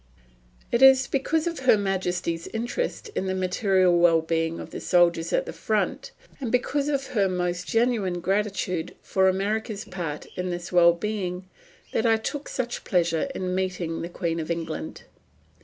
It 0.71 0.81
is 0.81 1.05
because 1.05 1.45
of 1.45 1.59
Her 1.59 1.77
Majesty's 1.77 2.47
interest 2.47 3.09
in 3.09 3.27
the 3.27 3.35
material 3.35 3.95
well 3.99 4.19
being 4.21 4.59
of 4.59 4.71
the 4.71 4.79
soldiers 4.79 5.31
at 5.31 5.45
the 5.45 5.53
front, 5.53 6.09
and 6.39 6.51
because 6.51 6.87
of 6.89 7.05
her 7.09 7.29
most 7.29 7.67
genuine 7.67 8.19
gratitude 8.19 8.95
for 9.03 9.27
America's 9.29 9.85
part 9.85 10.25
in 10.35 10.49
this 10.49 10.71
well 10.71 10.93
being, 10.93 11.45
that 11.91 12.07
I 12.07 12.17
took 12.17 12.49
such 12.49 12.83
pleasure 12.83 13.29
in 13.35 13.53
meeting 13.53 14.01
the 14.01 14.09
Queen 14.09 14.39
of 14.39 14.49
England. 14.49 15.03